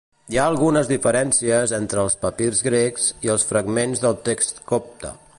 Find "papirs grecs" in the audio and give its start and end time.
2.23-3.05